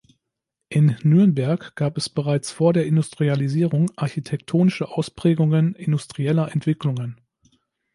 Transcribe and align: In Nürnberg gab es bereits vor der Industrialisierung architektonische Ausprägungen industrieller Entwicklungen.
In 0.69 0.97
Nürnberg 1.03 1.75
gab 1.75 1.95
es 1.95 2.09
bereits 2.09 2.51
vor 2.51 2.73
der 2.73 2.87
Industrialisierung 2.87 3.91
architektonische 3.97 4.89
Ausprägungen 4.89 5.75
industrieller 5.75 6.51
Entwicklungen. 6.55 7.21